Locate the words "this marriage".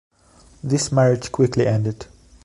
0.63-1.31